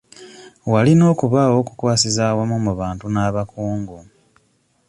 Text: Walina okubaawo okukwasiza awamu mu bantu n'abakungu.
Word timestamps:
Walina 0.71 1.03
okubaawo 1.13 1.55
okukwasiza 1.63 2.21
awamu 2.31 2.57
mu 2.65 2.73
bantu 2.81 3.05
n'abakungu. 3.09 3.97